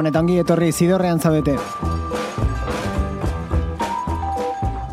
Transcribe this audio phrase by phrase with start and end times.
[0.00, 1.58] Gabon eta ongi etorri zidorrean zabete.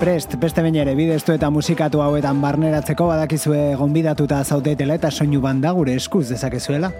[0.01, 5.71] Prest, beste bain ere, bideztu eta musikatu hauetan barneratzeko badakizue gonbidatuta zautetela eta soinu banda
[5.77, 6.91] gure eskuz dezakezuela.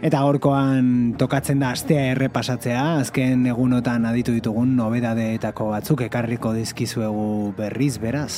[0.00, 7.98] Eta gorkoan tokatzen da astea errepasatzea, azken egunotan aditu ditugun nobedadeetako batzuk ekarriko dizkizuegu berriz
[8.00, 8.32] beraz.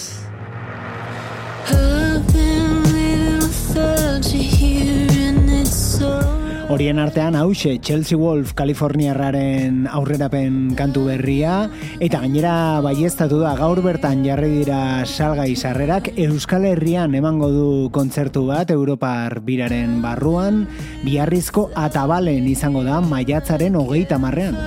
[6.69, 11.69] Horien artean hause Chelsea Wolf Kaliforniarraren aurrerapen kantu berria.
[12.03, 16.11] Eta gainera baiestatu da gaur bertan jarri dira salgai sarrerak.
[16.19, 20.64] Euskal Herrian emango du kontzertu bat Europar biraren barruan.
[21.06, 24.59] Biharrizko atabalen izango da maiatzaren hogeita marrean.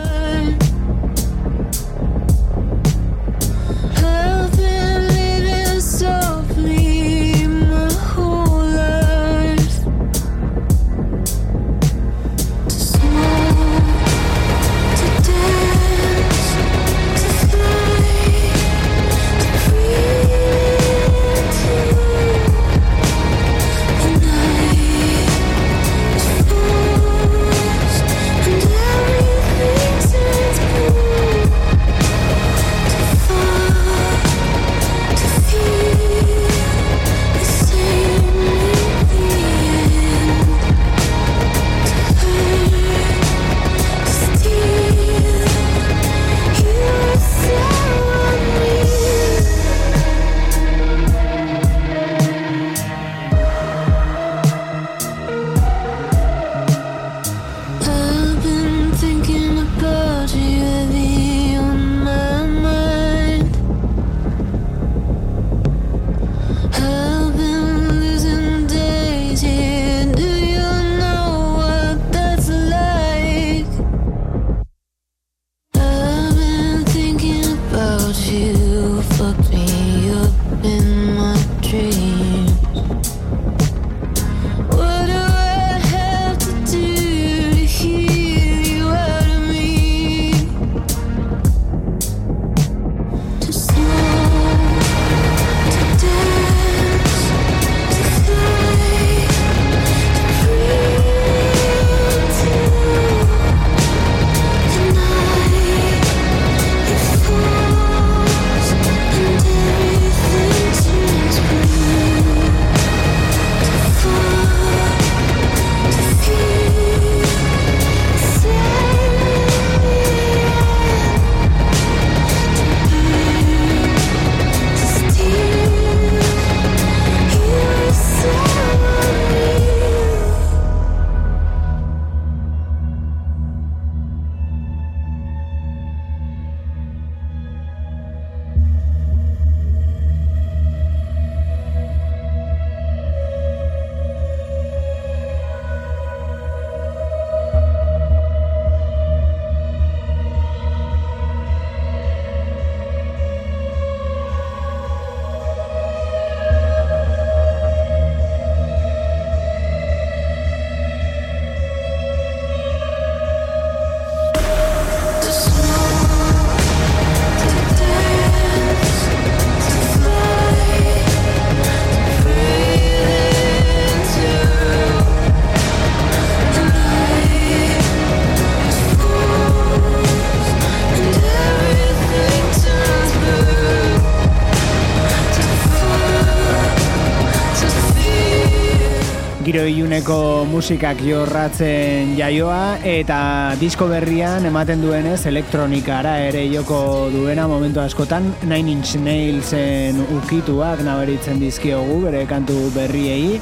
[190.00, 198.30] Iuneko musikak jorratzen jaioa eta disko berrian ematen duenez elektronikara ere joko duena momentu askotan
[198.48, 203.42] Nine Inch Nailsen ukituak nabaritzen dizkiogu bere kantu berriei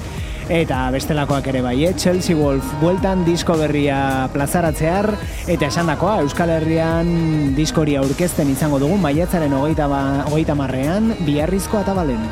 [0.49, 1.93] Eta bestelakoak ere bai, eh?
[1.93, 5.11] Chelsea Wolf bueltan disko berria plazaratzear,
[5.45, 11.83] eta esan dakoa, Euskal Herrian diskori aurkezten izango dugu, maiatzaren hogeita, ba, hogeita marrean, biarrizko
[11.83, 12.23] atabalen.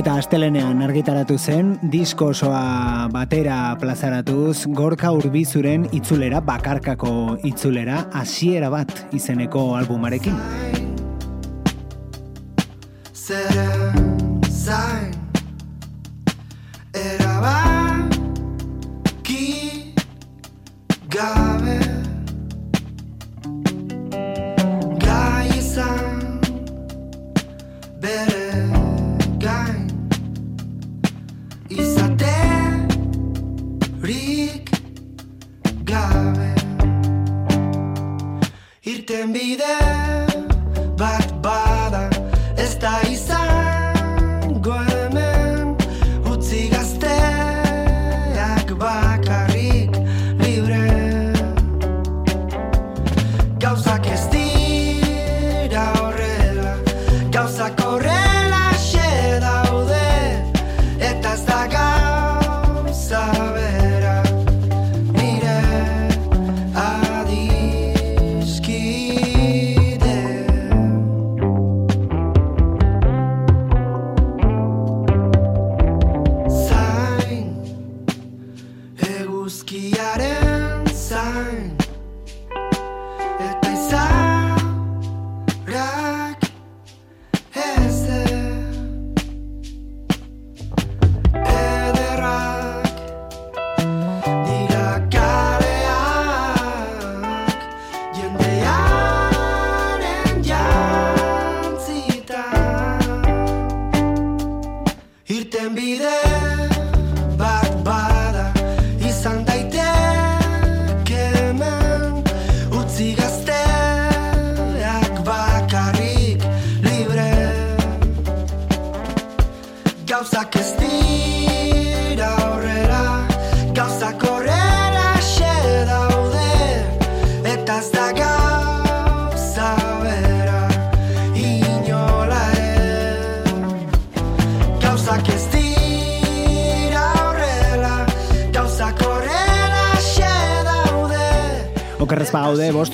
[0.00, 7.12] Eta astelenean argitaratu zen, disko osoa batera plazaratuz, gorka urbizuren itzulera, bakarkako
[7.44, 10.88] itzulera, hasiera bat izeneko albumarekin.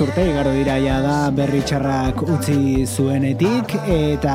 [0.06, 4.34] Urte igaro dira ja da berri txarrak utzi zuenetik eta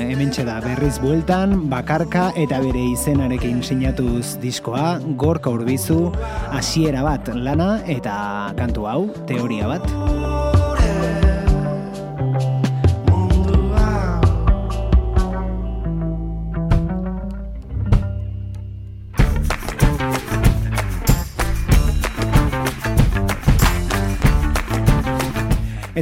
[0.00, 6.10] hemen da berriz bueltan bakarka eta bere izenarekin sinatuz diskoa gorka urbizu
[6.50, 8.16] hasiera bat lana eta
[8.58, 10.03] kantu hau teoria bat.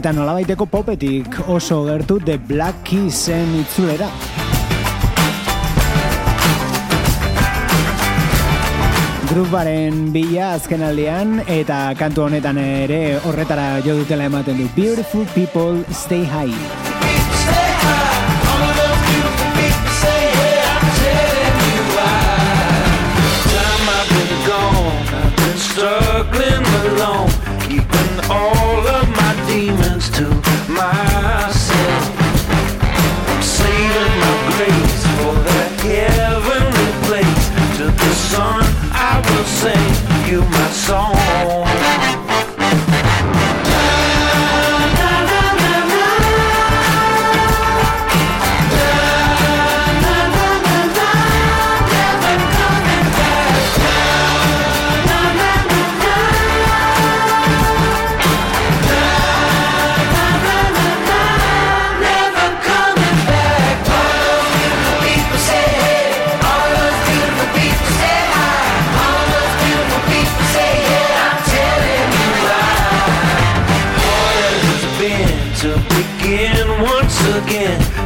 [0.02, 4.08] Eta nolabaiteko popetik oso gertu The Black Keysen itzulera.
[9.30, 15.84] Gruparen bila azken aldean eta kantu honetan ere horretara jo dutela ematen du Beautiful People
[15.94, 16.50] Stay High.
[25.62, 27.30] Struggling alone,
[27.68, 28.61] keeping all
[40.32, 41.31] you my song.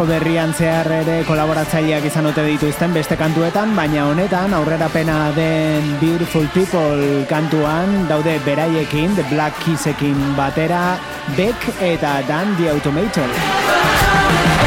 [0.00, 5.98] disko berrian zehar ere kolaboratzaileak izan ote dituzten beste kantuetan, baina honetan aurrera pena den
[6.00, 10.96] Beautiful People kantuan daude beraiekin, The Black Kissekin batera,
[11.36, 14.59] Beck eta Dan The Automator.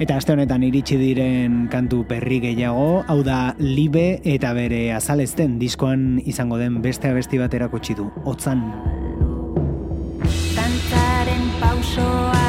[0.00, 6.22] Eta aste honetan iritsi diren kantu perri gehiago, hau da libe eta bere azalezten diskoan
[6.24, 8.64] izango den beste abesti bat erakutsi du, otzan.
[10.56, 12.39] Tantzaren pausoak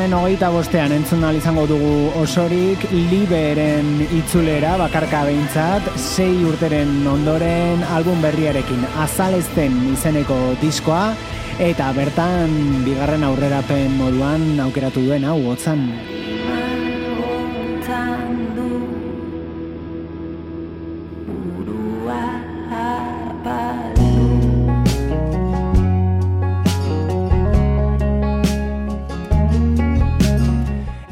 [0.00, 8.22] honen hogeita bostean entzun izango dugu osorik liberen itzulera bakarka behintzat sei urteren ondoren album
[8.24, 11.02] berriarekin azalezten izeneko diskoa
[11.58, 15.84] eta bertan bigarren aurrerapen moduan aukeratu duen hau hotzan.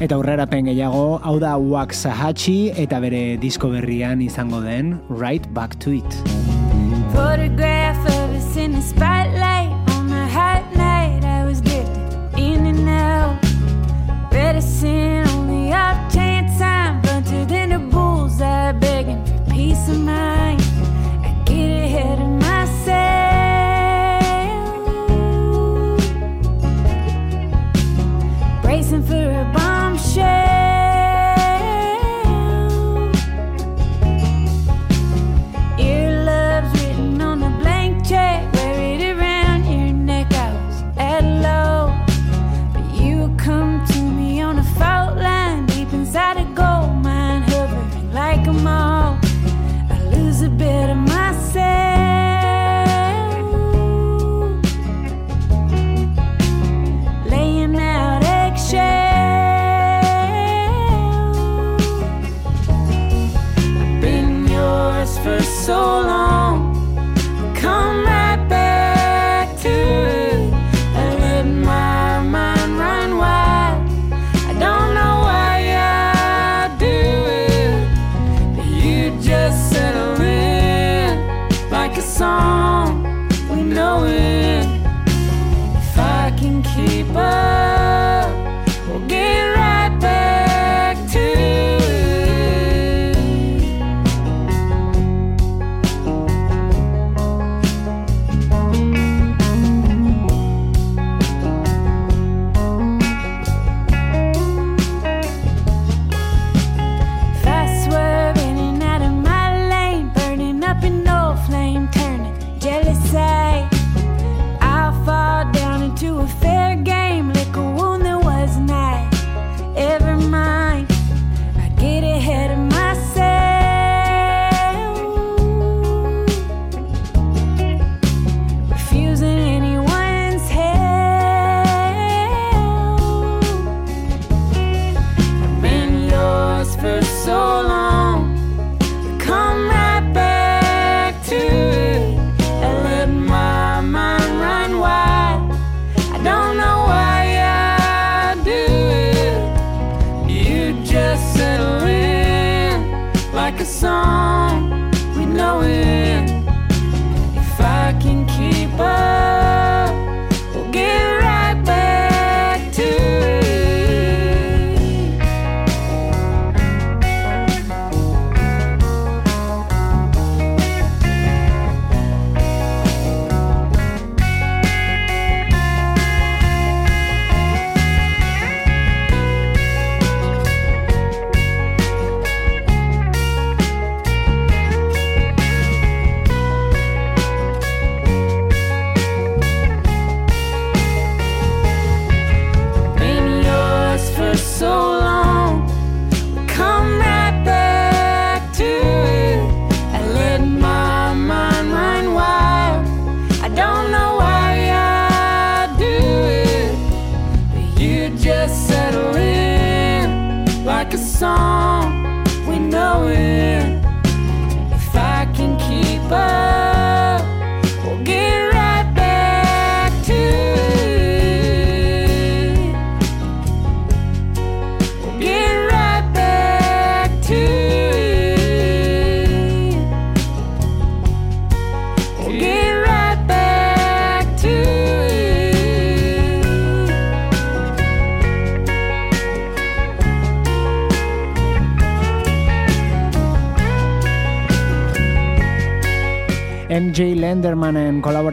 [0.09, 5.93] Eta aurrerapen gehiago, hau da Waxahachie eta bere disko berrian izango den Right Back to
[5.99, 6.17] It.
[7.13, 9.38] Photograph of us in the spotlight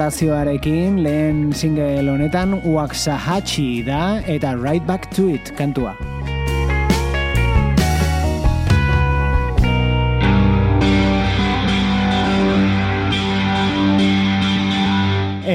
[0.06, 6.15] kolaborazioarekin lehen single honetan Waxahachie da eta Right Back to It kantua.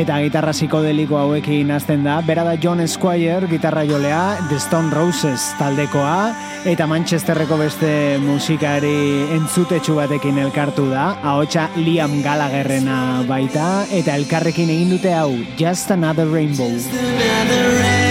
[0.01, 5.51] Eta gitarra psikodeliko hauekin hasten da, bera da John Squire, gitarra jolea, The Stone Roses
[5.59, 6.33] taldekoa,
[6.65, 14.95] eta Manchesterreko beste musikari entzutetsu batekin elkartu da, ahotsa Liam Gallagherrena baita, eta elkarrekin egin
[14.97, 16.71] dute hau, Just Another Rainbow.
[16.81, 18.11] Just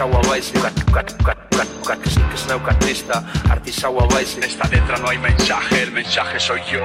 [0.00, 0.22] Artisaua
[0.62, 0.84] kat-
[1.84, 3.22] que- que sneuk artista.
[3.50, 6.80] Artisaua baizik Esta letra no hay mensaje, el mensaje soy yo.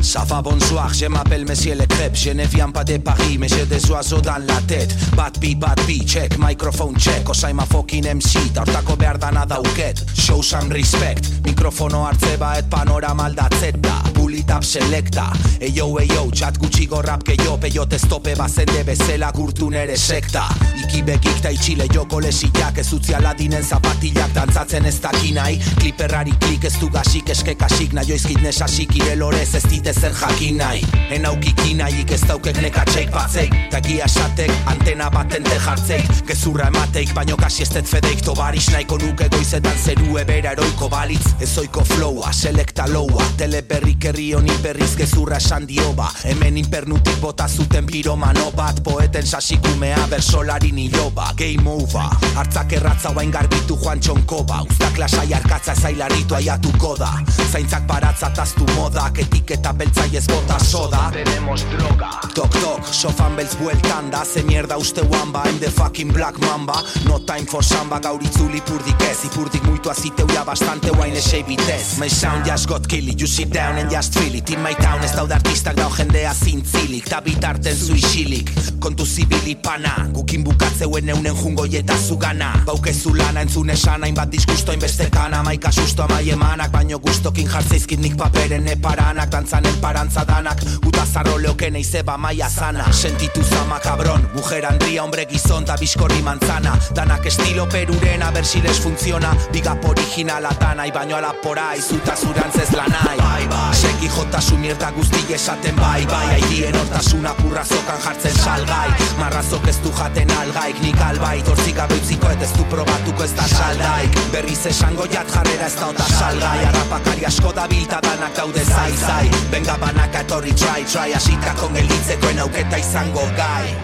[0.00, 2.14] Ça va bonsoir, je m'appelle Monsieur Le Crêpe.
[2.14, 4.94] Je ne viens pas de Paris, mais j'ai des oiseaux dans la tête.
[5.16, 7.26] Bad beat, bad beat, check, microphone check.
[7.28, 10.02] Osaima fucking MC, ta hortako behar dana dauket.
[10.14, 14.02] Show some respect, mikrofono hartze baet panorama aldatzeta.
[14.12, 15.28] Pull it up selecta,
[15.60, 20.44] eyo eyo, txat gutxigo rap gehiago Peiote stope bazende bezela gurtu nere sekta.
[20.82, 26.64] Iki begik ta itxile joko lesiak Ez utzi aladinen zapatilak dantzatzen ez dakinai Kliperrari klik
[26.64, 30.82] ez du gasik eskekasik Naioizkit nesasik irelorez ez dite zer jakin nahi.
[31.14, 37.36] Enaukiki nahiik ez daukek nekatxeik batzeik Ta gia esatek antena batente jartzeik Gezurra emateik baino
[37.36, 38.24] kasi ez dut fedeik.
[38.24, 41.34] Tobaris nahiko nuke goizetan zerue bera eroiko balitz.
[41.44, 47.86] Ezoiko flowa, selekta loua Teleberrik herri honi berriz gezurra esan dioba Hemen inpernutik bota zuten
[47.86, 48.82] piromano bat.
[48.82, 55.74] Poeten sasikumea bersolari niloba Game over, hartzak erratza bain garbitu joan txonkoba Uztak lasai arkatza
[55.74, 57.10] zailaritu aiatuko da.
[57.50, 61.10] Zaintzak baratza taztu modak Etiketa beltza ez bota soda.
[61.12, 62.10] Tenemos droga.
[62.34, 64.24] Tok tok, sofan beltz bueltan da.
[64.24, 66.82] Ze mierda uste wamba, I'm the fucking black mamba.
[67.04, 69.24] No time for samba, gaur itzuli ipurdik ez.
[69.24, 73.78] Ipurdik muitu aziteuia bastante guain esei bitez My sound just got killy, you sit down
[73.78, 77.76] and just feel it In my town ez daude artistak dau jendea zintzilik Ta bitarten
[77.76, 78.50] zu isilik,
[78.80, 82.52] kontu zibili pana Gukin bukatzeuen eunen jungo eta zugana.
[82.66, 88.00] Baukezu lana entzun esan hainbat disgusto hainbeste kana Maika susto amai emanak, baino gustokin jartzeizkit
[88.00, 94.28] nik paperen eparanak Dantzanen parantza danak, guta zarro leoken eizeba maia zana Sentitu zama cabron,
[94.34, 96.78] mujer andria, hombre gizon ta bizkorri manzana.
[96.94, 102.16] Danak estilo peruren, a ver si les funciona Bigap originala tanai, baino ala porai, zuta
[102.16, 103.74] zurantzez lanai Bai, bai,
[104.04, 106.34] seki jota su mierda guzti esaten bai, bai.
[106.34, 108.90] Aidien hortasuna purra zokan jartzen salgai.
[109.18, 114.10] Marrazok ez du jaten algaik, nik albai Tortzik et ez du probatuko ez da saldaik.
[114.32, 116.64] Berriz esango jat jarrera ez da ota salgai.
[116.64, 119.30] Arrapakari asko da bilta danak daude zai zai.
[119.50, 121.14] Benga banaka etorri try try.
[121.14, 123.74] Asitako gelitzekoen auketa izango gai.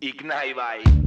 [0.00, 0.97] Ignai bai.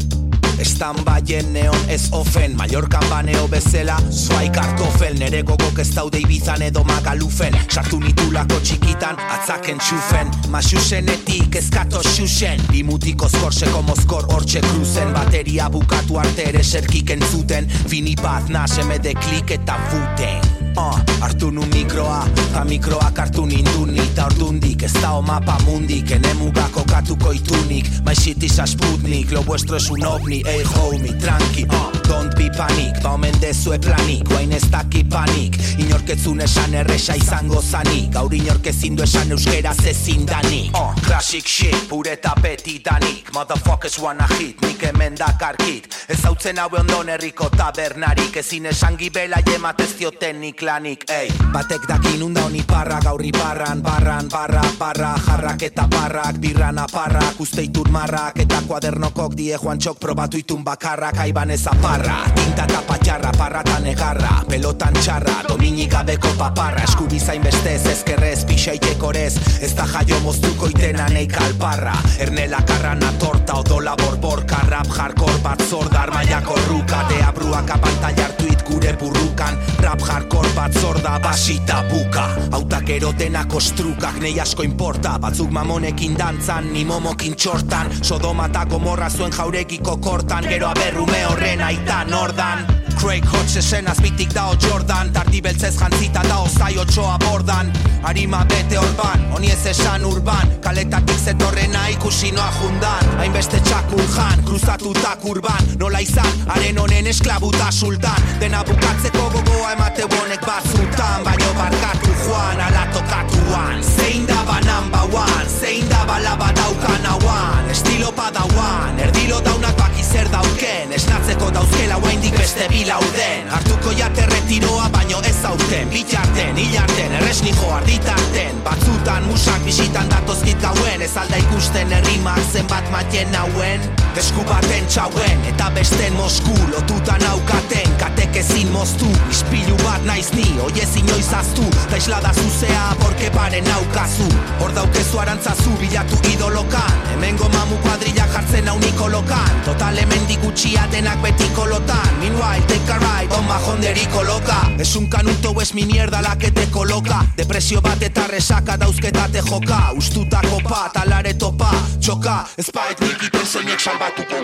[0.61, 6.61] Estan baien neon ez ofen Mallorcan baneo bezela Zuai kartofel Nere gogok ez daude ibizan
[6.61, 7.57] edo magalufen.
[7.65, 10.29] Sartu nitulako txikitan Atzaken txufen.
[10.53, 15.15] Masusenetik ezkato xuxen Bimutiko skorseko mozkor hortxe kruzen.
[15.17, 20.51] Bateria bukatu arte ere serkik entzuten Fini bat nasemede klik eta futen.
[20.71, 22.21] Uh, hartu nu mikroa,
[22.53, 26.11] ta mikroak hartu ninduni Ta ordundik ez da mapa mundik.
[26.15, 30.63] Ene mugako katuko itunik My shit is a sputnik, lo vuestro es un ovni Ey
[30.75, 36.41] homie, tranqui, uh, don't be panic Ba omen dezue planik, guain ez daki panik Inorketzun
[36.43, 40.75] esan erresa izango zanik Gaur inorkezin du esan euskeraz ezin danik.
[40.75, 47.13] Uh, Classic shit, pure tapetidanik Motherfuckers wanna hit, nik hemen dakarkit Ez hautzen haue ondon
[47.15, 52.99] herriko tabernarik Ezin esan gibela jematez dioten nik lanik Ey, batek dakin unda honi parra
[52.99, 59.39] gaurri barran Barran, barra, barra, jarrak eta barrak Birran aparrak, uste itur marrak Eta kuadernokok
[59.39, 64.93] die joan txok probatu itun bakarrak Aiban ez aparra, tinta eta patxarra Parrata negarra, pelotan
[64.93, 71.95] txarra Domini gabeko paparra, eskubizain bestez Ezkerrez, pixaitekorez Ez da jaio moztuko itena nei kalparra.
[72.19, 77.05] Ernela karrana torta, odola borbor Karrap, jarkor, bat zordar, maiako ruka.
[77.09, 79.59] Deabruak apantalla hartu gure burrukan.
[79.83, 86.71] Rap hardcore bat zorda basita buka Autak erotenak ostrukak nei asko importa Batzuk mamonekin dantzan,
[86.73, 87.91] ni momokin txortan.
[88.01, 90.47] Sodoma eta gomorra zuen jaurekiko kortan.
[90.49, 96.77] Gero aberrume horren aita nordan Craig Hodgesen azbitik dao Jordan Tardi beltzez jantzita dao zai
[96.77, 97.71] otxoa bordan.
[98.03, 100.55] Arima bete orban, honi ez esan urban.
[100.61, 103.11] Kaletatik zetorrena ikusi noa jundan.
[103.17, 105.73] Hainbeste txakur jan, kruzatutak urban.
[105.79, 108.31] Nola izan, haren honen esklabuta sultan.
[108.39, 115.05] Dena bukatzeko gogoa emate bonek batzutan Baino barkatu joan, ala tokatuan Zein da ba number
[115.15, 117.69] one, zein da balaba daukan hauan.
[117.69, 120.91] Estilo padauan, erdilo daunak baki zer dauken.
[120.91, 127.71] Esnatzeko dauzkela guaindik beste bilauden Hartuko jate retiroa baino ez aurten Bitarten, hilarten, erresni jo
[127.73, 128.61] arditarten.
[128.63, 131.01] Batzutan musak bisitan datozkit gauen.
[131.01, 133.81] Ez alda ikusten herrimak zenbat matien nauen?
[134.15, 140.59] Desku baten txauen eta besten mosku Lotuta naukaten katek ezin moztu Ispilu bat naiz ni,
[140.59, 144.27] oie inoiz aztu Ta islada zuzea porke paren naukazu.
[144.59, 146.91] Hor daukezu arantzazu bilatu idolokan.
[147.11, 152.19] Hemengo mamu kuadrilla jartzen hau nikolokan Total hemen gutxia denak beti kolotan.
[152.19, 154.69] Meanwhile, take a ride, on majonderi koloka.
[154.79, 157.25] Es un canuto es mi mierda la que te coloca.
[157.37, 159.91] Depresio bat eta resaka dauzketa te joka.
[159.95, 162.45] Ustutako pat, alare topa, txoka.
[162.57, 164.35] Espait nik iten zeinek salbatuko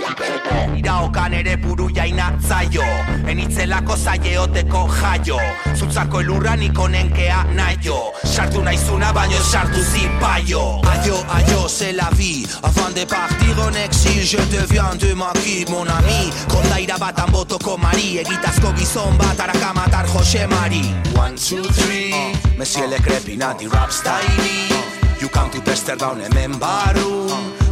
[0.77, 2.85] Iraokan ere buru jaina zaio.
[3.27, 5.39] Enitzelako zaieoteko jaio
[5.75, 10.81] Zutzako elurra nik onenkea naio Sartu naizuna baino sartu zipaio.
[10.91, 12.45] Aio, aio, c'est la vie.
[12.63, 16.31] Afin de partir en exil Je deviens de maki, mon ami.
[16.47, 18.17] Kondaira batan botoko mari.
[18.19, 20.83] Egitazko gizon bat arakamatar Jose Mari
[21.15, 22.13] One, two, three.
[22.57, 24.23] Monsieur le crepinati rap style.
[25.19, 27.27] You come to Testerdown hemen barru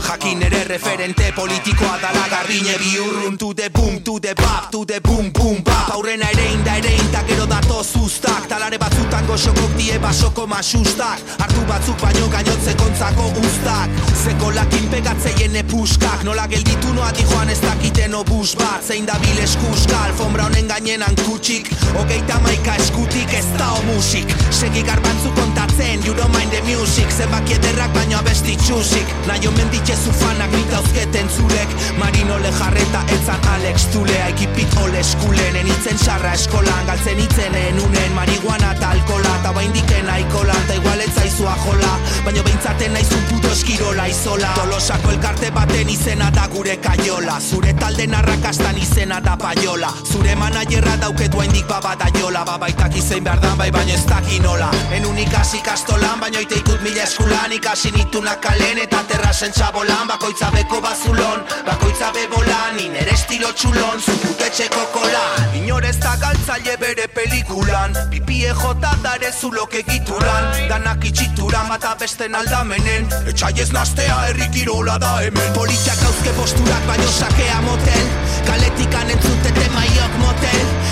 [0.05, 5.01] Jakin ere referente politikoa dala garbine biurrun To the boom, to the bap, to the
[5.01, 9.97] boom, boom, bap Aurrena ere inda ere inda gero dato zuztak Talare batzutan goxokok die
[9.99, 13.89] basoko masustak Hartu batzuk baino gainotze kontzako ustak
[14.23, 18.85] Zeko lakin pegatzeien epuskak Nola gelditu noa dijoan ez dakiten obus bat.
[18.85, 24.29] Zein da bil eskuska, alfombra honen gainenan kutsik Hogeita maika eskutik ez da o musik
[24.51, 27.09] Segi garbantzu kontatzen, you don't mind the music.
[27.11, 29.09] Zenbaki ederrak baino abesti txusik.
[29.27, 29.51] Naio
[29.95, 31.69] menditzezu fanak nik dauzketen zurek.
[31.97, 37.79] Marino lejarreta etzan Alex Tulea Ekipit ole eskulen, enitzen sarra eskolan Galtzen itzenen.
[37.79, 43.23] Unen, marihuana eta alkola Ta baindiken aikola, eta igual ez zaizua jola Baina beintzaten naizun
[43.29, 44.51] puto eskirola izola.
[44.55, 47.39] Tolosako elkarte baten izena da gure kaiola.
[47.39, 49.91] Zure talden arrakastan izena da paiola.
[50.11, 54.43] Zure manajerra dauketu haindik baba da jola Babaitak izein behar dan bai baino ez dakin
[54.43, 54.71] nola.
[54.91, 57.53] Enun ikasi kastolan baino ite ikut mila eskulan.
[57.53, 59.53] Ikasi nitunak kalen eta terrasen
[59.85, 66.77] txabolan Bakoitza beko bazulon, bakoitza bebolan Iner estilo txulon, zuputetxeko kolan Inor ez da galtzaile
[66.77, 73.07] bere pelikulan Pipie jota dare zulok egituran Danak itxituran bata besten aldamenen.
[73.29, 75.53] Etxai ez nastea herri kirola da hemen.
[75.53, 78.09] Politiak hauzke posturak baino sakea motel
[78.45, 80.84] Kaletikan entzutete maiok motel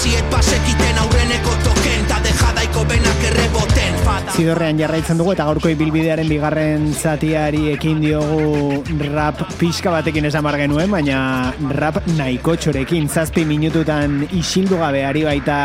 [0.00, 3.98] Ikasiet pasekiten aurreneko token Ta dejadaiko benak erreboten.
[4.00, 4.32] Fada.
[4.32, 8.80] Zidorrean jarraitzen dugu eta gaurko ibilbidearen bigarren zatiari ekin diogu
[9.12, 13.12] rap pixka batekin esan bar genuen, baina rap nahiko txorekin.
[13.12, 15.58] Zazpi minututan isildu gabe ari baita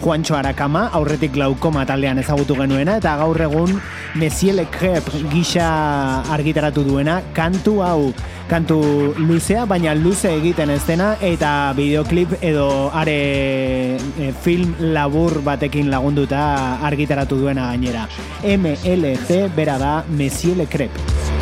[0.00, 3.76] Juancho Arakama, aurretik glaukoma taldean ezagutu genuena, eta gaur egun
[4.16, 8.14] Monsieur Le Crep gisa argitaratu duena, kantu hau,
[8.48, 13.18] kantu luzea, baina luze egiten ez dena, eta videoklip edo are
[13.96, 18.08] e, film labur batekin lagunduta argitaratu duena gainera.
[18.44, 21.33] MLC bera da Monsieur Le Crep.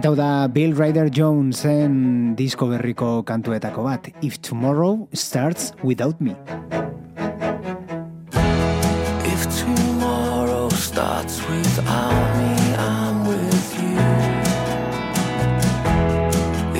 [0.00, 6.32] Eta hau da Bill Ryder Jonesen disko berriko kantuetako bat, If Tomorrow Starts Without Me.
[9.28, 14.00] If tomorrow starts without me, I'm with you.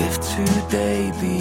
[0.00, 1.39] If today begins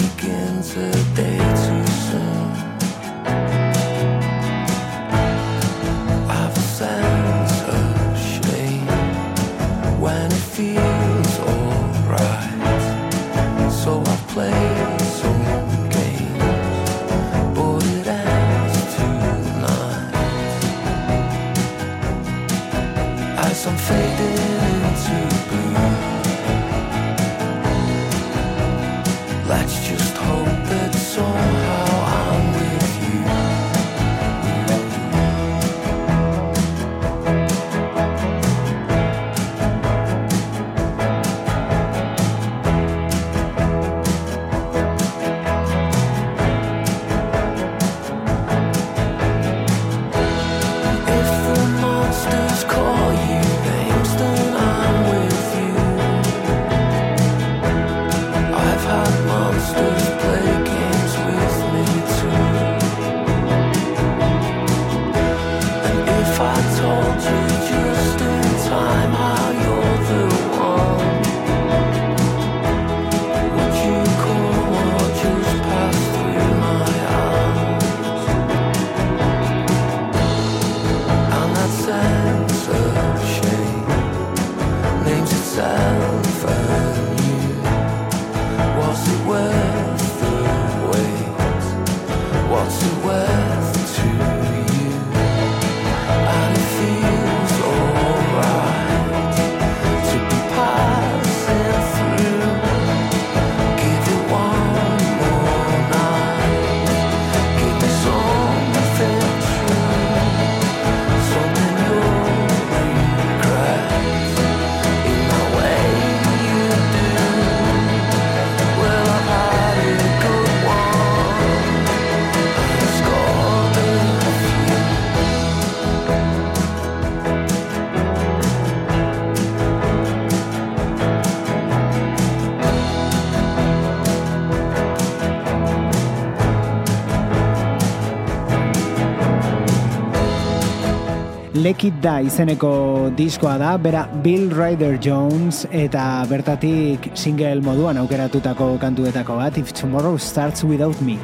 [141.70, 142.70] Lekit da izeneko
[143.14, 150.18] diskoa da, bera Bill Ryder Jones eta bertatik single moduan aukeratutako kantuetako bat, If Tomorrow
[150.18, 151.20] Starts Without Me.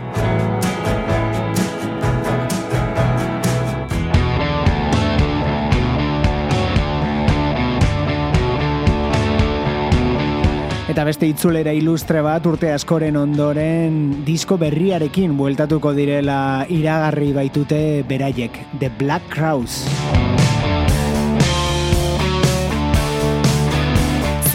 [10.94, 13.98] Eta beste itzulera ilustre bat urte askoren ondoren
[14.30, 16.38] disko berriarekin bueltatuko direla
[16.70, 19.82] iragarri baitute beraiek, The Black Crowes.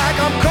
[0.00, 0.49] Like I'm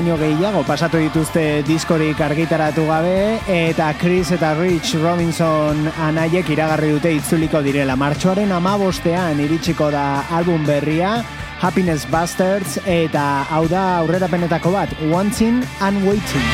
[0.00, 7.12] baino gehiago pasatu dituzte diskorik argitaratu gabe eta Chris eta Rich Robinson anaiek iragarri dute
[7.18, 7.98] itzuliko direla.
[8.00, 11.18] Martxoaren amabostean iritsiko da album berria
[11.60, 16.48] Happiness Bastards eta hau da aurrerapenetako bat Wanting and Waiting.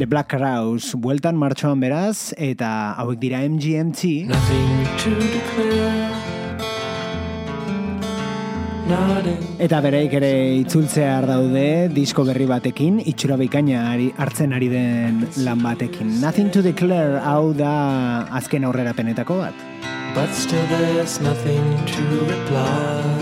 [0.00, 4.24] The Black Crowes, bueltan martxoan beraz, eta hauek dira MGMT.
[4.32, 6.39] Nothing to declare.
[9.60, 10.30] Eta bereik ere
[10.60, 13.84] itzultzea daude disko berri batekin, itxura bikaina
[14.18, 16.16] hartzen ari den lan batekin.
[16.20, 19.66] Nothing to declare hau da azken aurrerapenetako bat.
[20.14, 23.20] But still there's nothing to reply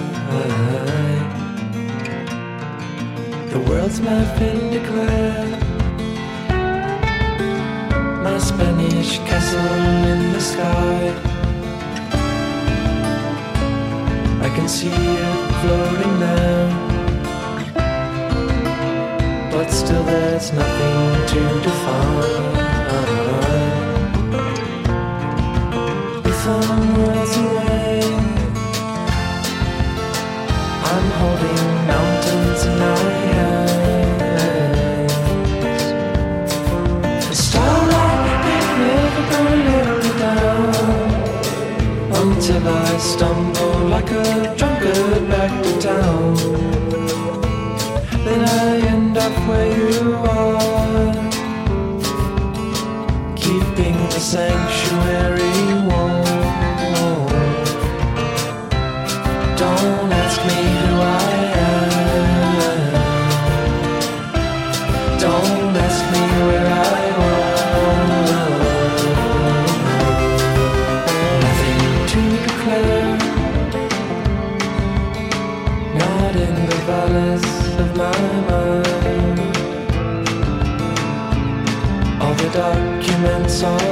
[3.51, 5.59] The world's my fin declare
[8.23, 9.61] My Spanish castle
[10.13, 11.15] in the sky
[14.41, 16.69] I can see it floating there.
[19.53, 22.57] But still, there's nothing to define.
[22.95, 23.89] Uh-huh.
[26.31, 28.01] If I'm worlds away,
[30.93, 33.89] I'm holding mountains in my hands.
[37.29, 40.73] The starlight ain't never gonna let me down
[42.23, 46.35] until I stumble like a drunkard back to town.
[48.25, 51.15] Then I end up where you are,
[53.37, 54.88] keeping the sanctuary
[83.59, 83.88] sorry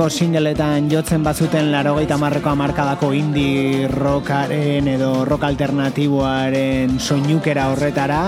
[0.00, 8.22] Aurreko singleetan jotzen bazuten larogeita marreko amarkadako indie rockaren edo rock alternatiboaren soinukera horretara,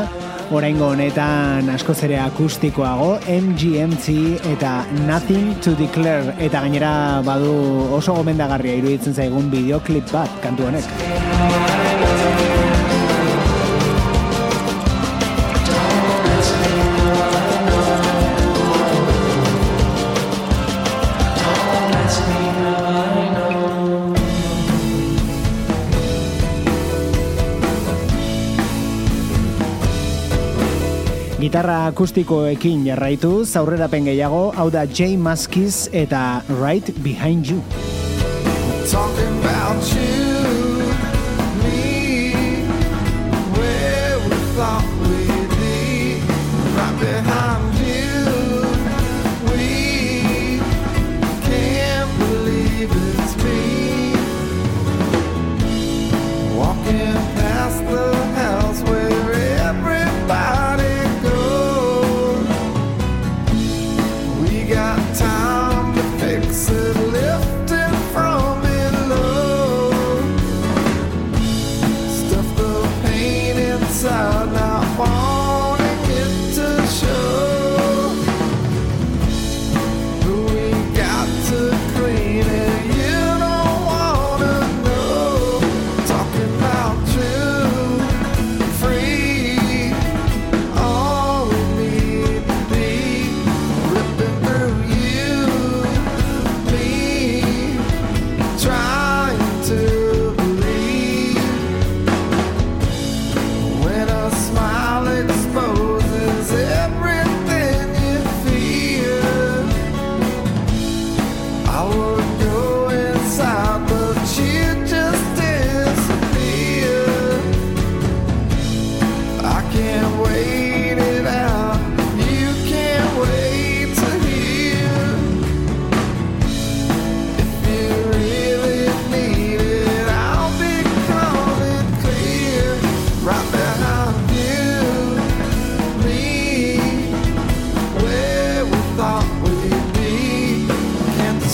[0.53, 4.75] oraingo honetan askoz ere akustikoago, MGMT eta
[5.07, 7.57] Nothing to Declare, eta gainera badu
[7.97, 11.72] oso gomendagarria iruditzen zaigun bideoklip bat kantu honek.
[31.53, 37.61] Gitarra akustikoekin jarraituz, aurrerapen gehiago, hau da Jay Muskis eta Right Behind You.
[38.89, 40.89] Talking about you,
[41.61, 42.65] me,
[43.53, 45.21] where we
[45.61, 46.25] be,
[46.73, 47.42] right behind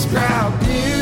[0.08, 0.97] crowd.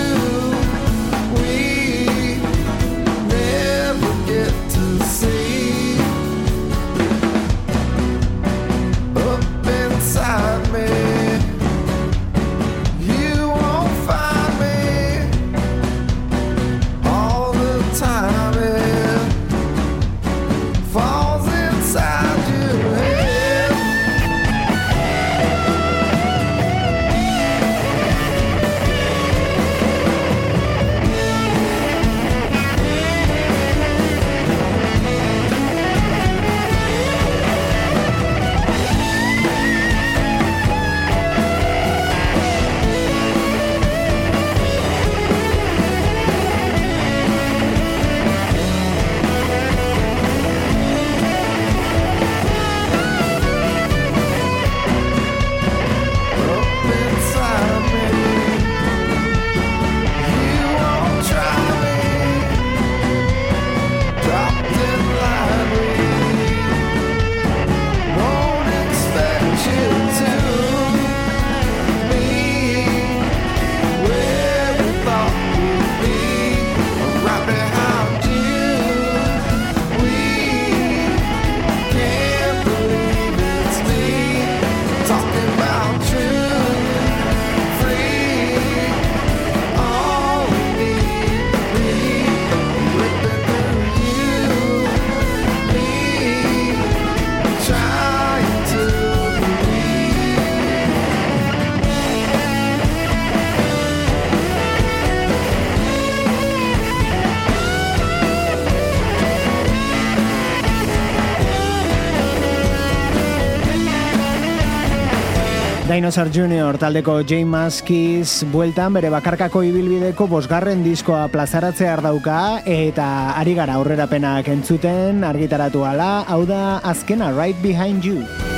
[115.97, 123.07] Dinosaur Junior taldeko J Maskiz bueltan bere bakarkako ibilbideko bosgarren diskoa plazaratzear dauka eta
[123.41, 128.56] ari gara aurrerapenak entzuten argitaratu ala, hau da azkena Right Behind You.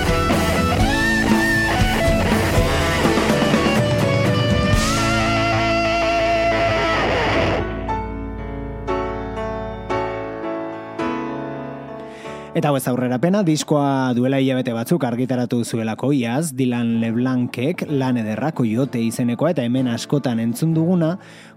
[12.58, 18.64] Eta hau ez aurrerapena, diskoa duela hilabete batzuk argitaratu zuelako iaz, Dylan Leblancek lan ederrako
[18.66, 21.12] jote izenekoa eta hemen askotan entzun duguna,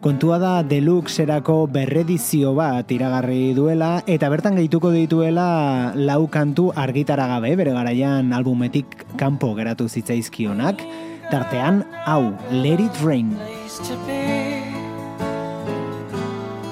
[0.06, 7.74] kontua da deluxerako berredizio bat iragarri duela, eta bertan gehituko dituela lau kantu argitaragabe, bere
[7.74, 10.86] garaian albumetik kanpo geratu zitzaizkionak,
[11.34, 13.34] tartean, hau, Let It Rain.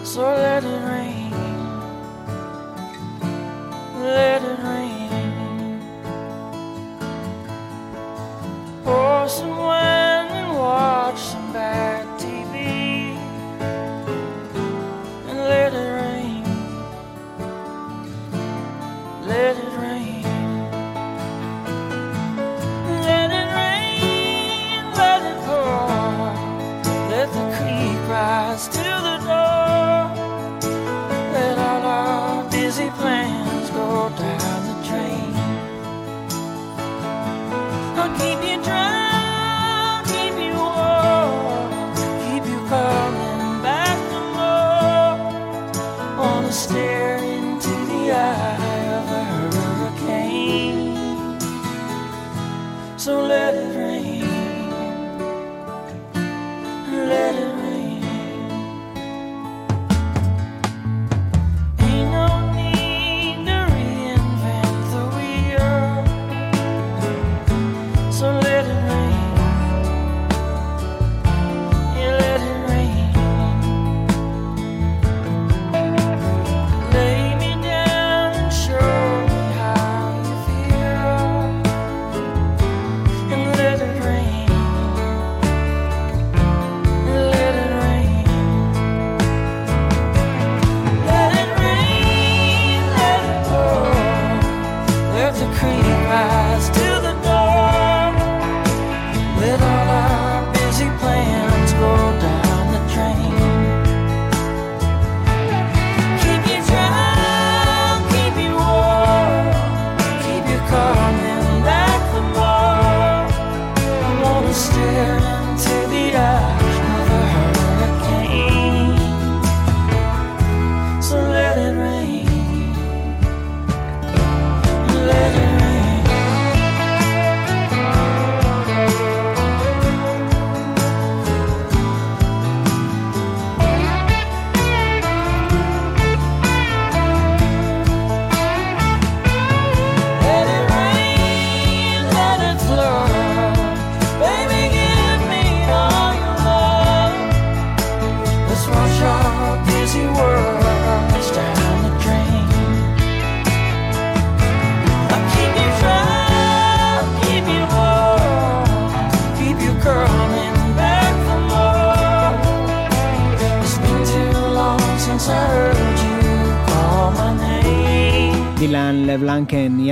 [0.03, 1.18] So let it rain.
[4.17, 5.81] Let it rain.
[8.83, 12.55] Pour some wine and watch some bad TV.
[15.29, 16.43] And let it rain.
[19.27, 20.23] Let it rain.
[23.07, 26.33] Let it rain, let it pour.
[27.13, 29.08] Let the creek rise to the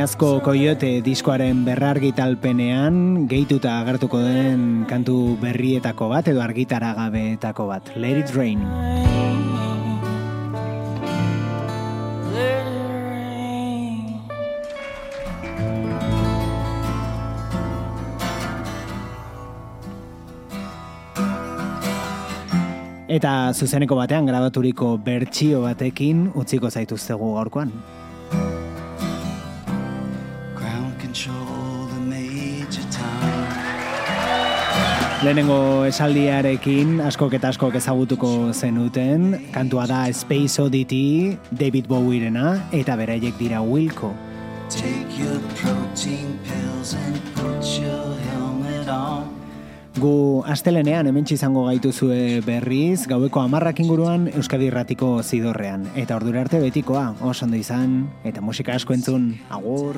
[0.08, 7.92] iazko koiote diskoaren berrargitalpenean gehituta agertuko den kantu berrietako bat edo argitaragabeetako bat.
[8.00, 8.64] Let it rain.
[23.12, 27.76] Eta zuzeneko batean grabaturiko bertsio batekin utziko zaituztegu gaurkoan.
[35.26, 43.34] Lehenengo esaldiarekin askok eta askok ezagutuko zenuten, kantua da Space Oddity, David Bowierena, eta beraiek
[43.40, 44.12] dira Wilco.
[44.70, 49.26] Take your protein pills and put your helmet on.
[49.98, 55.90] Gu astelenean hementsi izango gaituzue berriz, gaueko amarrak inguruan Euskadi Irratiko zidorrean.
[55.98, 59.98] Eta ordura arte betikoa, oso ondo izan, eta musika asko entzun, agur!